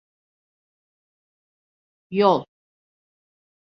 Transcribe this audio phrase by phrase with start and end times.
[2.09, 2.43] Yol.